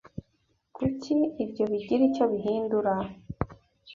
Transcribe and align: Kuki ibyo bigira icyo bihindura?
Kuki 0.75 1.15
ibyo 1.43 1.63
bigira 1.71 2.01
icyo 2.09 2.25
bihindura? 2.31 2.93